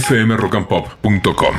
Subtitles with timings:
[0.00, 1.54] fmrockandpop.com.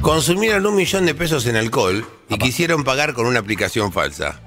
[0.00, 4.40] Consumieron un millón de pesos en alcohol y quisieron pagar con una aplicación falsa.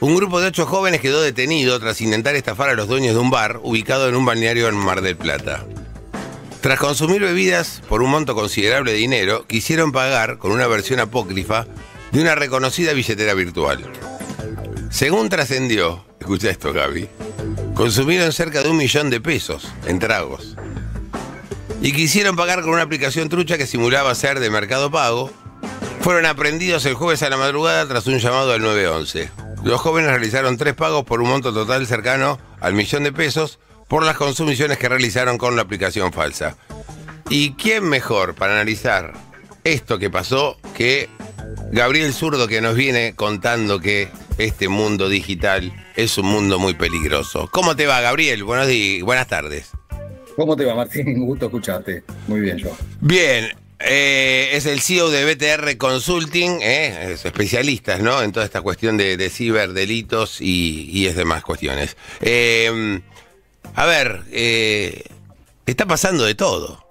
[0.00, 3.30] Un grupo de ocho jóvenes quedó detenido tras intentar estafar a los dueños de un
[3.30, 5.64] bar ubicado en un balneario en Mar del Plata.
[6.60, 11.66] Tras consumir bebidas por un monto considerable de dinero, quisieron pagar con una versión apócrifa
[12.12, 13.90] de una reconocida billetera virtual.
[14.90, 17.08] Según trascendió, escucha esto Gaby,
[17.74, 20.56] consumieron cerca de un millón de pesos en tragos.
[21.80, 25.30] Y quisieron pagar con una aplicación trucha que simulaba ser de mercado pago.
[26.00, 29.30] Fueron aprendidos el jueves a la madrugada tras un llamado al 911.
[29.64, 33.58] Los jóvenes realizaron tres pagos por un monto total cercano al millón de pesos
[33.88, 36.56] por las consumiciones que realizaron con la aplicación falsa.
[37.28, 39.12] ¿Y quién mejor para analizar
[39.64, 41.08] esto que pasó que
[41.72, 44.08] Gabriel Zurdo que nos viene contando que
[44.38, 47.48] este mundo digital es un mundo muy peligroso?
[47.50, 48.44] ¿Cómo te va, Gabriel?
[48.44, 49.77] Buenos días, buenas tardes.
[50.38, 51.08] ¿Cómo te va, Martín?
[51.08, 52.04] Un gusto escucharte.
[52.28, 52.70] Muy bien, yo.
[53.00, 53.46] Bien,
[53.80, 58.22] eh, es el CEO de BTR Consulting, eh, es especialistas ¿no?
[58.22, 61.96] en toda esta cuestión de, ciberdelitos y, y es demás cuestiones.
[62.20, 63.00] Eh,
[63.74, 64.22] a ver,
[65.66, 66.84] está pasando de todo.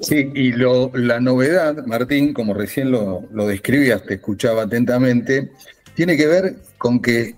[0.00, 5.50] Sí, y lo, la novedad, Martín, como recién lo, lo, describías, te escuchaba atentamente,
[5.94, 7.34] tiene que ver con que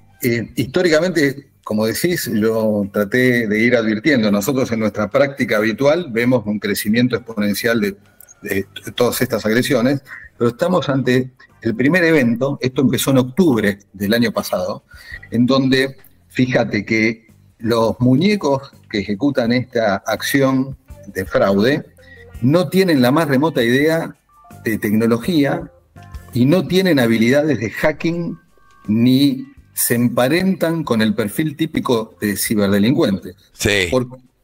[0.54, 4.30] históricamente como decís, yo traté de ir advirtiendo.
[4.30, 7.96] Nosotros en nuestra práctica habitual vemos un crecimiento exponencial de,
[8.94, 10.02] todas estas agresiones,
[10.38, 11.30] pero estamos ante
[11.60, 14.84] el primer evento, esto empezó en octubre del año pasado,
[15.30, 17.26] en donde, fíjate que
[17.58, 21.84] los muñecos que ejecutan esta acción de fraude
[22.40, 24.16] no tienen la más remota idea
[24.64, 25.70] de tecnología
[26.32, 28.38] y no tienen habilidades de hacking
[28.86, 33.34] ni se emparentan con el perfil típico de ciberdelincuentes.
[33.52, 33.88] Sí.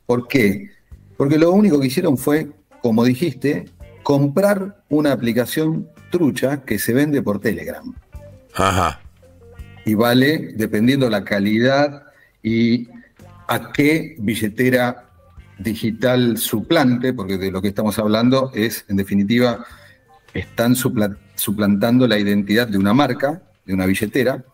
[0.06, 0.70] ¿Por, qué?
[1.16, 2.48] Porque lo único que hicieron fue,
[2.80, 3.66] como dijiste,
[4.02, 7.94] comprar una aplicación trucha que se vende por Telegram.
[8.54, 9.00] Ajá.
[9.84, 12.04] Y vale, dependiendo la calidad
[12.42, 12.88] y
[13.48, 15.10] a qué billetera
[15.58, 19.64] digital suplante, porque de lo que estamos hablando es, en definitiva,
[20.34, 24.44] están suplantando la identidad de una marca, de una billetera,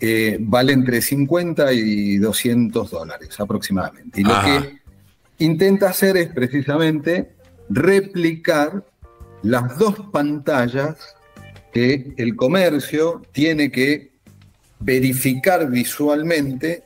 [0.00, 4.22] eh, vale entre 50 y 200 dólares aproximadamente.
[4.22, 4.80] Y lo que
[5.38, 7.32] intenta hacer es precisamente
[7.68, 8.84] replicar
[9.42, 10.96] las dos pantallas
[11.72, 14.10] que el comercio tiene que
[14.80, 16.84] verificar visualmente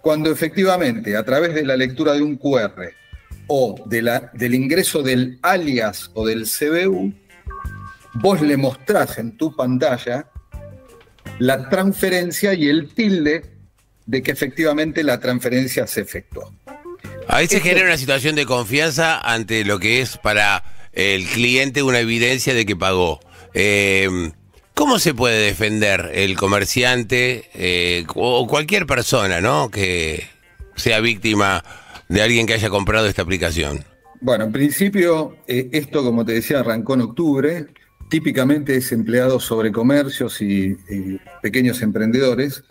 [0.00, 2.92] cuando efectivamente a través de la lectura de un QR
[3.48, 7.12] o de la, del ingreso del alias o del CBU,
[8.14, 10.28] vos le mostrás en tu pantalla
[11.38, 13.44] la transferencia y el tilde
[14.06, 16.52] de que efectivamente la transferencia se efectuó.
[17.26, 20.62] Ahí se genera una situación de confianza ante lo que es para
[20.92, 23.20] el cliente una evidencia de que pagó.
[23.54, 24.08] Eh,
[24.74, 29.70] ¿Cómo se puede defender el comerciante eh, o cualquier persona ¿no?
[29.70, 30.26] que
[30.74, 31.64] sea víctima
[32.08, 33.84] de alguien que haya comprado esta aplicación?
[34.20, 37.66] Bueno, en principio, eh, esto, como te decía, arrancó en octubre
[38.14, 40.76] típicamente es empleado sobre comercios y,
[41.42, 42.62] pequeños emprendedores.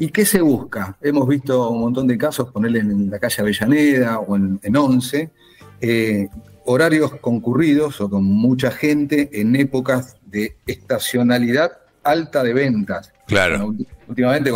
[0.00, 0.96] ¿Y qué se busca?
[1.00, 5.30] Hemos visto un montón de casos, ponerle en la calle Avellaneda o en, Once,
[5.80, 6.26] eh,
[6.64, 11.70] horarios concurridos o con mucha gente en épocas de estacionalidad
[12.02, 13.12] alta de ventas.
[13.28, 13.72] Claro.
[14.08, 14.50] últimamente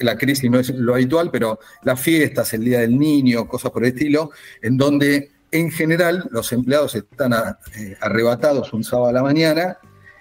[0.00, 3.84] la, crisis no es lo habitual, pero las fiestas, el Día del Niño, cosas por
[3.84, 9.22] el estilo, en donde en general los empleados están eh, arrebatados un sábado a la
[9.22, 9.78] mañana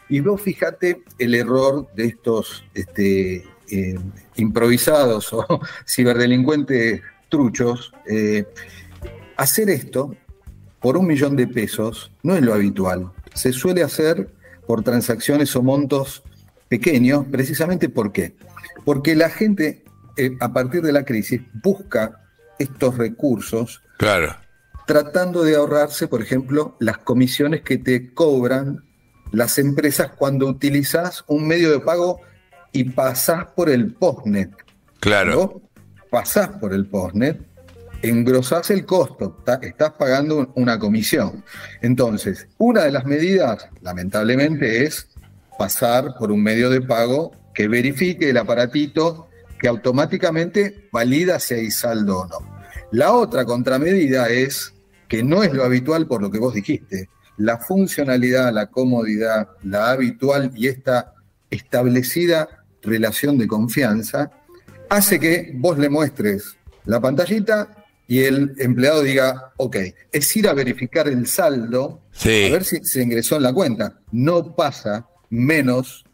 [0.08, 4.00] y vos fíjate el error de estos este, eh,
[4.36, 5.46] improvisados o
[5.88, 7.92] ciberdelincuentes truchos.
[8.08, 8.46] Eh,
[9.36, 10.16] hacer esto
[10.80, 13.12] por un millón de pesos no es lo habitual.
[13.34, 14.30] Se suele hacer
[14.68, 16.24] por transacciones o montos
[16.70, 18.36] pequeños, precisamente ¿por qué?
[18.84, 19.84] Porque la gente
[20.40, 22.22] a partir de la crisis busca
[22.58, 24.34] estos recursos claro
[24.86, 28.84] tratando de ahorrarse, por ejemplo, las comisiones que te cobran
[29.32, 32.22] las empresas cuando utilizas un medio de pago
[32.72, 34.52] y pasás por el postnet.
[35.00, 35.62] Claro.
[36.10, 37.42] Pasás por el postnet,
[38.02, 41.44] engrosás el costo, estás pagando una comisión.
[41.82, 45.10] Entonces, una de las medidas, lamentablemente, es
[45.58, 49.30] pasar por un medio de pago que verifique el aparatito
[49.60, 52.56] que automáticamente valida si hay saldo o no.
[52.92, 54.75] La otra contramedida es
[55.16, 57.08] que no es lo habitual por lo que vos dijiste.
[57.38, 61.14] La funcionalidad, la comodidad, la habitual y esta
[61.50, 64.30] establecida relación de confianza
[64.90, 69.78] hace que vos le muestres la pantallita y el empleado diga, ok,
[70.12, 74.00] es ir a verificar el saldo, a ver si se ingresó en la cuenta.
[74.12, 76.05] No pasa menos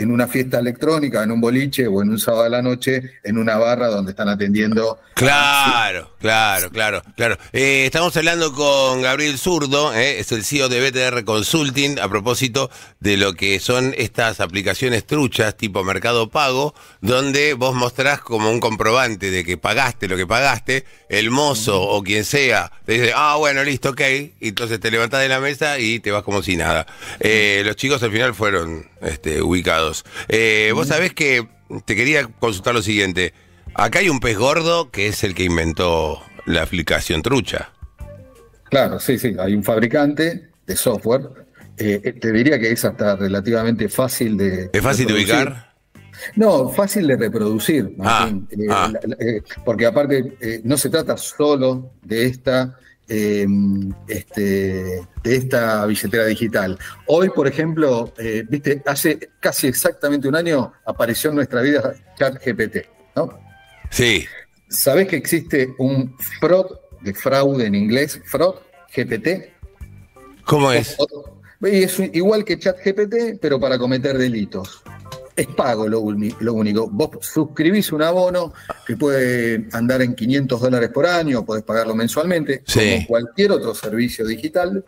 [0.00, 3.36] en una fiesta electrónica, en un boliche o en un sábado de la noche, en
[3.36, 4.98] una barra donde están atendiendo.
[5.14, 7.36] Claro, claro, claro, claro.
[7.52, 12.70] Eh, estamos hablando con Gabriel Zurdo, eh, es el CEO de BTR Consulting, a propósito
[12.98, 18.58] de lo que son estas aplicaciones truchas tipo Mercado Pago, donde vos mostrás como un
[18.58, 23.36] comprobante de que pagaste lo que pagaste, el mozo o quien sea te dice, ah,
[23.38, 24.00] bueno, listo, ok,
[24.40, 26.86] y entonces te levantás de la mesa y te vas como si nada.
[27.20, 29.89] Eh, los chicos al final fueron este, ubicados.
[30.28, 31.48] Eh, vos sabés que
[31.84, 33.32] te quería consultar lo siguiente.
[33.74, 37.72] Acá hay un pez gordo que es el que inventó la aplicación trucha.
[38.64, 39.34] Claro, sí, sí.
[39.38, 41.22] Hay un fabricante de software.
[41.76, 44.70] Eh, eh, te diría que es hasta relativamente fácil de.
[44.72, 45.70] ¿Es fácil de ubicar?
[46.36, 48.30] No, fácil de reproducir, ah,
[48.68, 48.92] ah.
[49.64, 52.76] porque aparte no se trata solo de esta
[53.12, 56.78] Em, este, de esta billetera digital.
[57.06, 62.86] Hoy, por ejemplo, eh, viste, hace casi exactamente un año apareció en nuestra vida ChatGPT,
[63.16, 63.36] ¿no?
[63.90, 64.26] Sí.
[64.68, 66.66] ¿Sabés que existe un fraud,
[67.00, 68.54] de fraude en inglés, fraud
[68.94, 69.54] GPT?
[70.44, 70.96] ¿Cómo es?
[71.62, 74.84] Es igual que ChatGPT, pero para cometer delitos
[75.40, 76.88] es pago lo, único.
[76.90, 78.52] Vos suscribís un abono
[78.86, 84.26] que puede andar en 500 dólares por año, podés pagarlo mensualmente, como cualquier otro servicio
[84.26, 84.84] digital.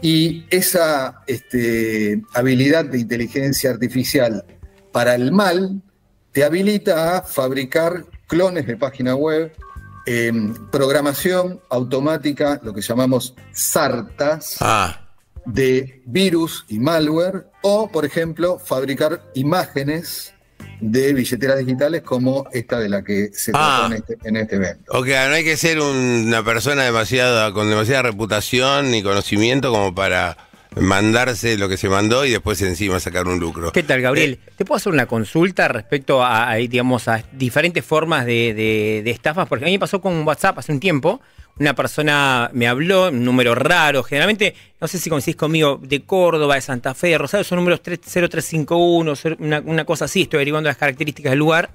[0.00, 4.44] Y esa este, habilidad de inteligencia artificial
[4.92, 5.82] para el mal
[6.30, 9.52] te habilita a fabricar clones de página web,
[10.06, 14.58] em, programación automática, lo que llamamos SARTAS.
[14.60, 15.07] Ah
[15.52, 20.34] de virus y malware, o, por ejemplo, fabricar imágenes
[20.80, 23.96] de billeteras digitales como esta de la que se trata en, ah.
[23.96, 24.92] este, en, este, evento.
[24.92, 30.47] Ok, no hay que ser una persona demasiada, con demasiada reputación ni conocimiento como para
[30.76, 33.72] mandarse lo que se mandó y después encima sacar un lucro.
[33.72, 34.38] ¿Qué tal, Gabriel?
[34.44, 38.54] Eh, ¿Te puedo hacer una consulta respecto a, digamos, a diferentes formas de,
[39.04, 39.48] de, estafas?
[39.48, 41.20] Porque a mí me pasó con WhatsApp hace un tiempo
[41.58, 46.54] una persona me habló, un número raro, generalmente, no sé si coincidís conmigo, de Córdoba,
[46.54, 50.76] de Santa Fe, de Rosario, son números 0351, una, una cosa así, estoy averiguando las
[50.76, 51.70] características del lugar,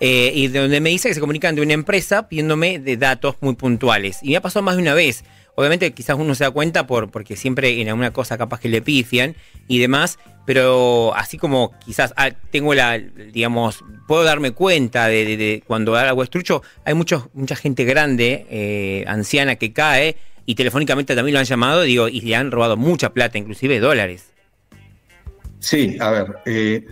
[0.00, 3.54] eh, y donde me dice que se comunican de una empresa pidiéndome de datos muy
[3.54, 4.18] puntuales.
[4.22, 5.22] Y me ha pasado más de una vez.
[5.54, 8.80] Obviamente quizás uno se da cuenta por, porque siempre en alguna cosa capaz que le
[8.80, 9.36] pifian
[9.68, 15.96] y demás, pero así como quizás ah, tengo la, digamos, puedo darme cuenta de, cuando
[15.96, 20.16] hago estrucho, hay mucha gente grande, eh, anciana que cae
[20.46, 24.32] y telefónicamente también lo han llamado, digo, y le han robado mucha plata, inclusive dólares.
[25.60, 26.84] Sí, a ver, eh,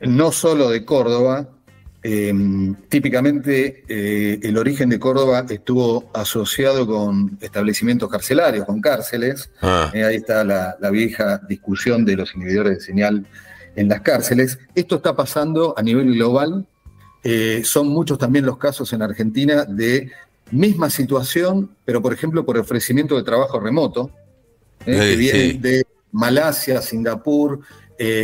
[0.00, 1.48] no solo de Córdoba,
[2.06, 9.48] Em, típicamente eh, el origen de Córdoba estuvo asociado con establecimientos carcelarios, con cárceles.
[9.62, 9.90] Ah.
[9.94, 13.26] Eh, ahí está la, vieja discusión de los inhibidores de señal
[13.74, 14.58] en las cárceles.
[14.74, 16.66] Esto está pasando a nivel global.
[17.22, 20.12] Eh, son muchos también los casos en Argentina de
[20.50, 24.10] misma situación, pero por ejemplo por ofrecimiento de trabajo remoto,
[24.84, 27.60] que vienen de Malasia, Singapur,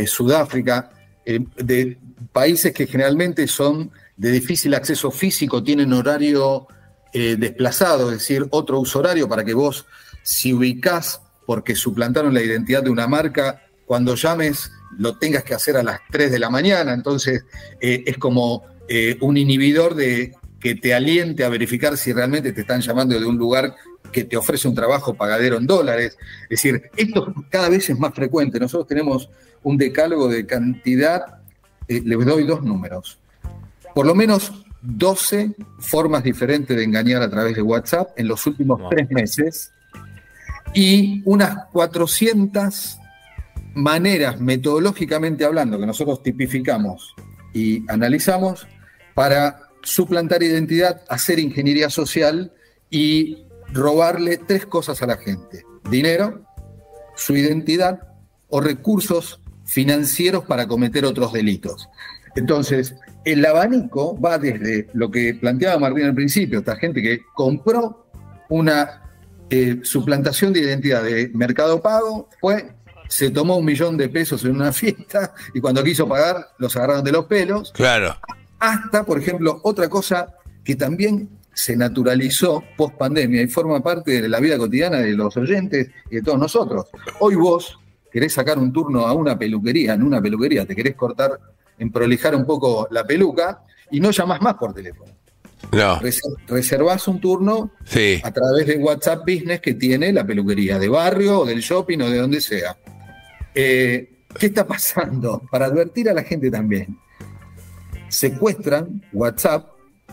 [0.05, 0.91] Sudáfrica,
[1.25, 1.97] de
[2.31, 6.67] países que generalmente son de difícil acceso físico, tienen horario
[7.13, 9.85] eh, desplazado, es decir, otro uso horario para que vos,
[10.23, 15.75] si ubicás porque suplantaron la identidad de una marca, cuando llames lo tengas que hacer
[15.77, 17.43] a las 3 de la mañana, entonces
[17.79, 22.61] eh, es como eh, un inhibidor de que te aliente a verificar si realmente te
[22.61, 23.75] están llamando de un lugar
[24.11, 26.17] que te ofrece un trabajo pagadero en dólares.
[26.43, 28.59] Es decir, esto cada vez es más frecuente.
[28.59, 29.29] Nosotros tenemos
[29.63, 31.40] un decálogo de cantidad
[31.87, 33.19] eh, les doy dos números.
[33.93, 38.81] Por lo menos 12 formas diferentes de engañar a través de WhatsApp en los últimos
[38.89, 39.71] tres meses
[40.73, 42.97] y unas 400
[43.73, 47.15] maneras metodológicamente hablando que nosotros tipificamos
[47.53, 48.67] y analizamos
[49.13, 52.53] para suplantar identidad, hacer ingeniería social
[52.89, 55.63] y robarle tres cosas a la gente.
[55.89, 56.45] Dinero,
[57.15, 58.07] su identidad
[58.49, 59.40] o recursos
[59.71, 61.87] financieros para cometer otros delitos.
[62.35, 68.05] Entonces, el abanico va desde lo que planteaba Martín al principio, esta gente que compró
[68.49, 69.03] una
[69.49, 72.73] eh, suplantación de identidad de mercado pago, fue,
[73.07, 77.05] se tomó un millón de pesos en una fiesta y cuando quiso pagar los agarraron
[77.05, 77.71] de los pelos.
[77.71, 78.17] Claro.
[78.59, 80.35] Hasta, por ejemplo, otra cosa
[80.65, 85.35] que también se naturalizó post pandemia y forma parte de la vida cotidiana de los
[85.37, 86.87] oyentes y de todos nosotros.
[87.19, 87.80] Hoy vos
[88.11, 91.39] querés sacar un turno a una peluquería, en una peluquería, te querés cortar,
[91.77, 95.11] en prolijar un poco la peluca y no llamás más por teléfono.
[95.71, 96.01] No.
[96.47, 97.71] reservás un turno
[98.23, 102.09] a través de WhatsApp Business que tiene la peluquería de barrio o del shopping o
[102.09, 102.75] de donde sea.
[103.53, 105.41] Eh, ¿Qué está pasando?
[105.51, 106.97] Para advertir a la gente también.
[108.09, 109.69] Secuestran WhatsApp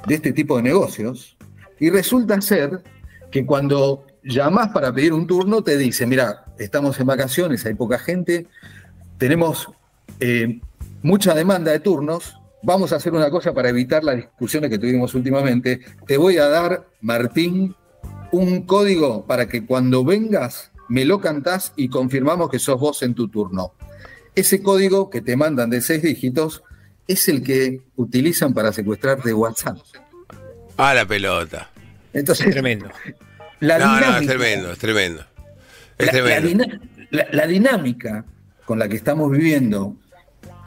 [0.06, 1.36] de este tipo de negocios
[1.80, 2.82] y resulta ser
[3.30, 7.98] que cuando llamás para pedir un turno te dice, mira, estamos en vacaciones, hay poca
[7.98, 8.46] gente,
[9.16, 9.68] tenemos
[10.20, 10.60] eh,
[11.02, 15.14] mucha demanda de turnos, vamos a hacer una cosa para evitar las discusiones que tuvimos
[15.14, 15.80] últimamente.
[16.06, 17.74] Te voy a dar, Martín,
[18.32, 23.14] un código para que cuando vengas me lo cantás y confirmamos que sos vos en
[23.14, 23.72] tu turno.
[24.34, 26.62] Ese código que te mandan de seis dígitos
[27.06, 29.78] es el que utilizan para secuestrarte WhatsApp.
[30.76, 31.70] Ah, la pelota.
[32.12, 32.88] Entonces, es tremendo.
[33.60, 35.24] La no, es tremendo, es tremendo.
[37.10, 38.24] la dinámica
[38.64, 39.96] con la que estamos viviendo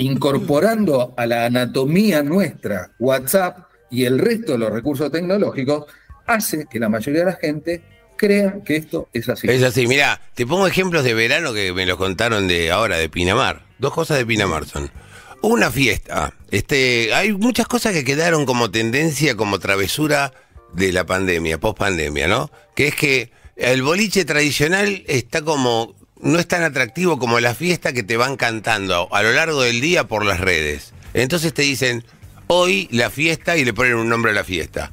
[0.02, 3.60] incorporando a la anatomía nuestra WhatsApp
[3.92, 5.86] y el resto de los recursos tecnológicos,
[6.26, 7.82] hace que la mayoría de la gente
[8.16, 9.48] crea que esto es así.
[9.50, 13.10] Es así, mira, te pongo ejemplos de verano que me los contaron de ahora, de
[13.10, 13.64] Pinamar.
[13.80, 14.90] Dos cosas de Pinamar son.
[15.44, 16.34] Una fiesta.
[16.52, 20.34] Este, hay muchas cosas que quedaron como tendencia, como travesura
[20.74, 22.52] de la pandemia, post pandemia, ¿no?
[22.76, 27.94] Que es que el boliche tradicional está como no es tan atractivo como la fiesta
[27.94, 30.94] que te van cantando a lo largo del día por las redes.
[31.14, 32.06] Entonces te dicen,
[32.48, 34.92] hoy la fiesta y le ponen un nombre a la fiesta.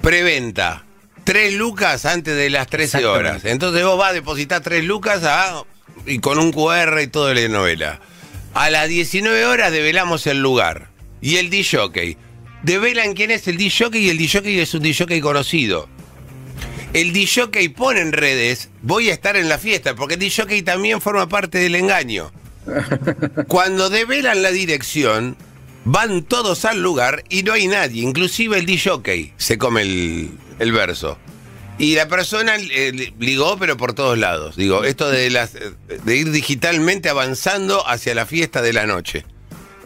[0.00, 0.84] Preventa,
[1.24, 3.44] tres lucas antes de las 13 horas.
[3.44, 5.22] Entonces vos vas a depositar tres lucas
[6.06, 8.00] y con un QR y todo la novela.
[8.54, 10.88] A las 19 horas develamos el lugar.
[11.20, 12.16] Y el DJ.
[12.62, 15.88] Develan quién es el DJ y el DJ es un DJ conocido
[16.96, 21.02] el DJ pone en redes, voy a estar en la fiesta, porque el DJ también
[21.02, 22.32] forma parte del engaño.
[23.48, 25.36] Cuando develan la dirección,
[25.84, 31.18] van todos al lugar y no hay nadie, inclusive el DJ se come el, verso.
[31.78, 34.56] Y la persona eh, ligó, pero por todos lados.
[34.56, 39.26] Digo, esto de, las, de ir digitalmente avanzando hacia la fiesta de la noche.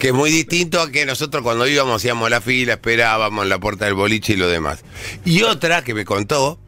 [0.00, 3.61] Que es muy distinto a que nosotros cuando íbamos hacíamos la fila, esperábamos en la
[3.61, 4.80] puerta del boliche y lo demás.
[5.25, 6.59] Y otra que me contó,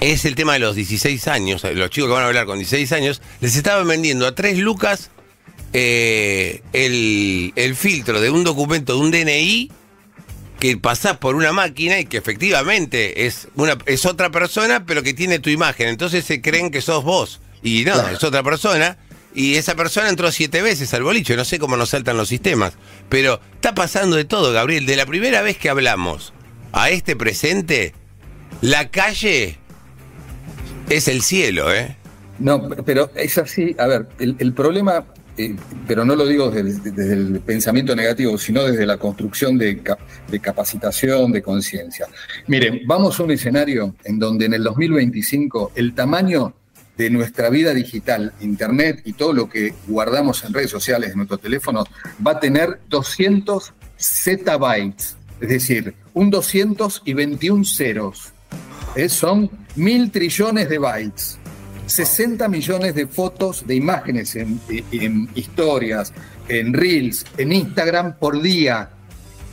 [0.00, 1.62] es el tema de los 16 años.
[1.62, 5.10] Los chicos que van a hablar con 16 años, les estaban vendiendo a 3 lucas
[5.72, 9.70] eh, el, filtro de un documento de un DNI
[10.58, 15.14] que pasás por una máquina y que efectivamente es, una, es otra persona, pero que
[15.14, 15.88] tiene tu imagen.
[15.88, 17.40] Entonces se creen que sos vos.
[17.62, 18.98] Y no, es otra persona.
[19.34, 21.36] Y esa persona entró siete veces al boliche.
[21.36, 22.74] No sé cómo nos saltan los sistemas.
[23.08, 24.86] Pero está pasando de todo, Gabriel.
[24.86, 26.32] De la primera vez que hablamos
[26.72, 27.94] a este presente,
[28.60, 29.58] la calle
[30.88, 31.96] es el cielo, ¿eh?
[32.38, 33.76] No, pero es así.
[33.78, 35.04] A ver, el, problema,
[35.36, 35.54] eh,
[35.86, 39.80] pero no lo digo desde, el pensamiento negativo, sino desde la construcción de,
[40.28, 42.06] de capacitación, de conciencia.
[42.48, 46.54] Miren, vamos a un escenario en donde en el 2025 el tamaño
[47.00, 51.40] de nuestra vida digital, Internet y todo lo que guardamos en redes sociales, en nuestros
[51.40, 51.88] teléfonos,
[52.24, 58.34] va a tener 200 zettabytes, es decir, un 200 y 21 ceros.
[58.94, 59.08] ¿eh?
[59.08, 61.38] son mil trillones de bytes,
[61.86, 64.60] 60 millones de fotos, de imágenes en,
[65.34, 66.12] historias,
[66.48, 68.90] en reels, en Instagram por día.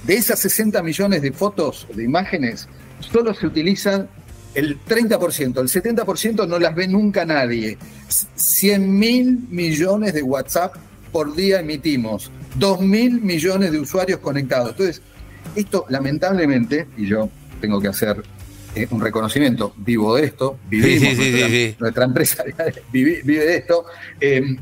[0.05, 2.67] De esas 60 millones de fotos, de imágenes,
[2.99, 4.09] solo se utilizan
[4.57, 7.77] el 30%, el 70% no las ve nunca nadie.
[8.07, 10.75] 100 mil millones de WhatsApp
[11.11, 14.71] por día emitimos, 2 mil millones de usuarios conectados.
[14.71, 15.03] Entonces,
[15.55, 17.29] esto lamentablemente, y yo
[17.61, 18.23] tengo que hacer
[18.73, 22.43] eh, un reconocimiento, vivo de esto, vivimos, nuestra, empresa
[22.91, 23.85] vive, de esto,
[24.19, 24.57] eh,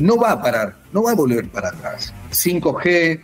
[0.00, 2.12] no va a parar, no va a volver para atrás.
[2.30, 3.20] 5G,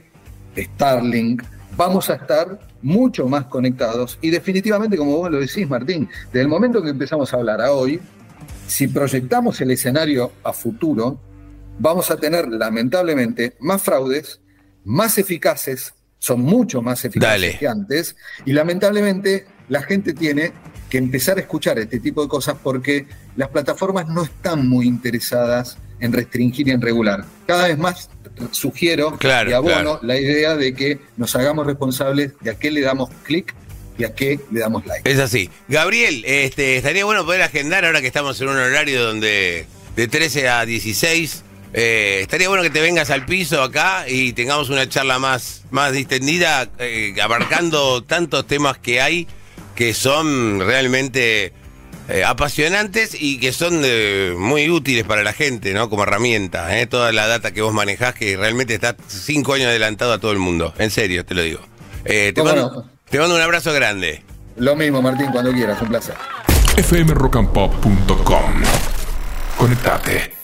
[0.57, 1.43] Starlink,
[1.76, 4.19] vamos a estar mucho más conectados.
[4.21, 7.73] Y definitivamente, como vos lo decís, Martín, desde el momento que empezamos a hablar a
[7.73, 7.99] hoy,
[8.67, 11.19] si proyectamos el escenario a futuro,
[11.79, 14.41] vamos a tener lamentablemente más fraudes,
[14.85, 20.53] más eficaces, son mucho más eficaces que antes, y lamentablemente la gente tiene
[20.91, 25.79] que empezar a escuchar este tipo de cosas porque las plataformas no están muy interesadas
[26.01, 27.25] en restringir y en regular.
[27.47, 28.09] Cada vez más
[28.51, 33.11] sugiero y abono la idea de que nos hagamos responsables de a qué le damos
[33.23, 33.55] clic
[33.97, 35.09] y a qué le damos like.
[35.09, 35.51] Es así.
[35.69, 40.49] Gabriel, este, estaría bueno poder agendar ahora que estamos en un horario donde de 13
[40.49, 41.45] a 16
[41.77, 45.93] eh, estaría bueno que te vengas al piso acá y tengamos una charla más, más
[45.93, 49.27] distendida, eh, abarcando tantos temas que hay
[49.75, 51.53] que son realmente
[52.08, 53.82] eh, apasionantes y que son
[54.38, 55.88] muy útiles para la gente, ¿no?
[55.88, 56.87] Como herramienta, ¿eh?
[56.87, 60.38] Toda la data que vos manejás que realmente está cinco años adelantado a todo el
[60.38, 60.75] mundo.
[60.78, 61.61] En serio, te lo digo.
[62.04, 62.42] Eh, te,
[63.11, 64.23] Te mando un abrazo grande.
[64.56, 66.14] Lo mismo, Martín, cuando quieras, un placer.
[66.76, 68.62] fmrockandpop.com.
[69.56, 70.44] Conectate.